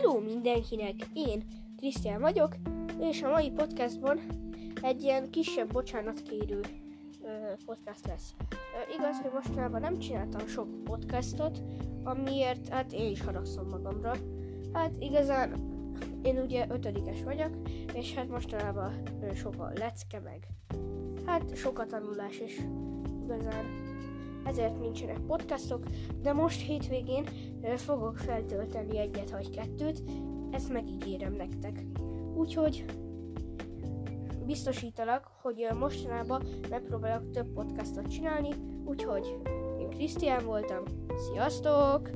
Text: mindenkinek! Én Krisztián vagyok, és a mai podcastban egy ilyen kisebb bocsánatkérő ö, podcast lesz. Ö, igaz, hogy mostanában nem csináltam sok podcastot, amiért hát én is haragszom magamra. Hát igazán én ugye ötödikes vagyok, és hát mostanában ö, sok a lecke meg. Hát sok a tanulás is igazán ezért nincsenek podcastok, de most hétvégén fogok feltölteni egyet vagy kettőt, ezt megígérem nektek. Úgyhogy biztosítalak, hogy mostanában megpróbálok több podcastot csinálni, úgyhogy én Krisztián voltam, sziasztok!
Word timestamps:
mindenkinek! 0.00 0.94
Én 1.12 1.42
Krisztián 1.76 2.20
vagyok, 2.20 2.56
és 3.00 3.22
a 3.22 3.30
mai 3.30 3.50
podcastban 3.50 4.20
egy 4.82 5.02
ilyen 5.02 5.30
kisebb 5.30 5.72
bocsánatkérő 5.72 6.60
ö, 7.22 7.28
podcast 7.64 8.06
lesz. 8.06 8.34
Ö, 8.50 8.94
igaz, 8.98 9.20
hogy 9.20 9.30
mostanában 9.32 9.80
nem 9.80 9.98
csináltam 9.98 10.46
sok 10.46 10.84
podcastot, 10.84 11.62
amiért 12.04 12.68
hát 12.68 12.92
én 12.92 13.10
is 13.10 13.22
haragszom 13.22 13.68
magamra. 13.68 14.12
Hát 14.72 14.92
igazán 14.98 15.52
én 16.22 16.38
ugye 16.38 16.66
ötödikes 16.70 17.22
vagyok, 17.22 17.56
és 17.94 18.14
hát 18.14 18.28
mostanában 18.28 19.02
ö, 19.22 19.34
sok 19.34 19.54
a 19.58 19.72
lecke 19.74 20.20
meg. 20.24 20.46
Hát 21.26 21.56
sok 21.56 21.78
a 21.78 21.86
tanulás 21.86 22.40
is 22.40 22.56
igazán 23.24 23.91
ezért 24.52 24.80
nincsenek 24.80 25.18
podcastok, 25.26 25.84
de 26.22 26.32
most 26.32 26.60
hétvégén 26.60 27.24
fogok 27.76 28.16
feltölteni 28.16 28.98
egyet 28.98 29.30
vagy 29.30 29.50
kettőt, 29.50 30.02
ezt 30.50 30.72
megígérem 30.72 31.32
nektek. 31.32 31.84
Úgyhogy 32.34 32.84
biztosítalak, 34.46 35.30
hogy 35.42 35.68
mostanában 35.78 36.42
megpróbálok 36.70 37.30
több 37.30 37.52
podcastot 37.52 38.08
csinálni, 38.08 38.48
úgyhogy 38.84 39.38
én 39.78 39.90
Krisztián 39.90 40.44
voltam, 40.44 40.82
sziasztok! 41.16 42.10